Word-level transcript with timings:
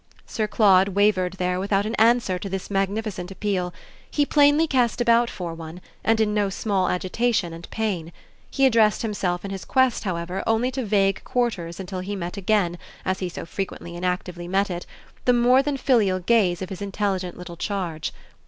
Sir 0.25 0.47
Claude 0.47 0.95
wavered 0.95 1.33
there 1.33 1.59
without 1.59 1.85
an 1.85 1.93
answer 1.99 2.39
to 2.39 2.49
this 2.49 2.71
magnificent 2.71 3.29
appeal; 3.29 3.71
he 4.09 4.25
plainly 4.25 4.65
cast 4.65 4.99
about 4.99 5.29
for 5.29 5.53
one, 5.53 5.79
and 6.03 6.19
in 6.19 6.33
no 6.33 6.49
small 6.49 6.89
agitation 6.89 7.53
and 7.53 7.69
pain. 7.69 8.11
He 8.49 8.65
addressed 8.65 9.03
himself 9.03 9.45
in 9.45 9.51
his 9.51 9.63
quest, 9.63 10.03
however, 10.03 10.41
only 10.47 10.71
to 10.71 10.83
vague 10.83 11.23
quarters 11.23 11.79
until 11.79 11.99
he 11.99 12.15
met 12.15 12.35
again, 12.35 12.79
as 13.05 13.19
he 13.19 13.29
so 13.29 13.45
frequently 13.45 13.95
and 13.95 14.03
actively 14.03 14.47
met 14.47 14.71
it, 14.71 14.87
the 15.25 15.33
more 15.33 15.61
than 15.61 15.77
filial 15.77 16.17
gaze 16.17 16.63
of 16.63 16.69
his 16.69 16.81
intelligent 16.81 17.37
little 17.37 17.55
charge. 17.55 18.11